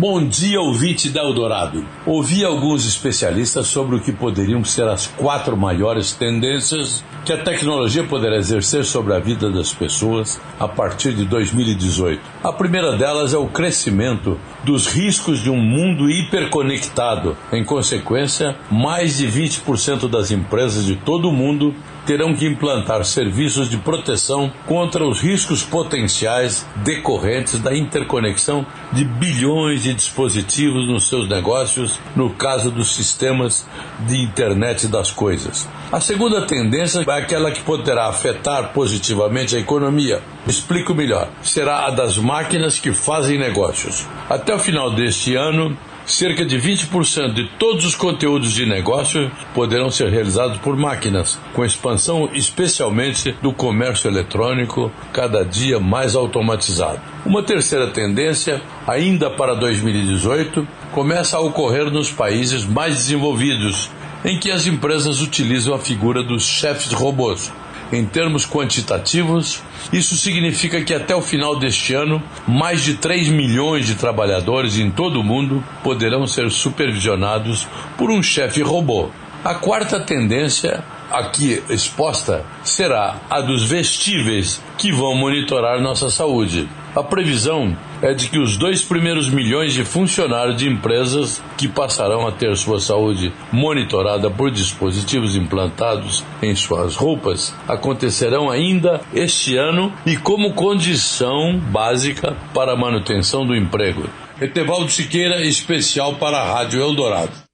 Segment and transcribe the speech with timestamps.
[0.00, 1.84] Bom dia, ouvinte da Eldorado.
[2.06, 8.02] Ouvi alguns especialistas sobre o que poderiam ser as quatro maiores tendências que a tecnologia
[8.04, 12.18] poderá exercer sobre a vida das pessoas a partir de 2018.
[12.42, 17.36] A primeira delas é o crescimento dos riscos de um mundo hiperconectado.
[17.52, 21.74] Em consequência, mais de 20% das empresas de todo o mundo
[22.06, 29.82] terão que implantar serviços de proteção contra os riscos potenciais decorrentes da interconexão de bilhões
[29.82, 33.66] de dispositivos nos seus negócios, no caso dos sistemas
[34.06, 35.68] de internet das coisas.
[35.92, 40.22] A segunda tendência é aquela que poderá afetar positivamente a economia.
[40.46, 41.28] Explico melhor.
[41.42, 44.06] Será a das máquinas que fazem negócios.
[44.28, 45.76] Até o final deste ano,
[46.10, 51.64] cerca de 20% de todos os conteúdos de negócio poderão ser realizados por máquinas, com
[51.64, 57.00] expansão especialmente do comércio eletrônico cada dia mais automatizado.
[57.24, 63.90] Uma terceira tendência, ainda para 2018, começa a ocorrer nos países mais desenvolvidos,
[64.24, 67.52] em que as empresas utilizam a figura dos chefes robôs
[67.92, 73.86] em termos quantitativos, isso significa que até o final deste ano, mais de 3 milhões
[73.86, 79.08] de trabalhadores em todo o mundo poderão ser supervisionados por um chefe robô.
[79.44, 86.68] A quarta tendência aqui exposta será a dos vestíveis que vão monitorar nossa saúde.
[86.94, 92.26] A previsão é de que os dois primeiros milhões de funcionários de empresas que passarão
[92.26, 99.92] a ter sua saúde monitorada por dispositivos implantados em suas roupas acontecerão ainda este ano
[100.04, 104.08] e como condição básica para a manutenção do emprego.
[104.40, 107.49] Etevaldo Siqueira, especial para a Rádio Eldorado.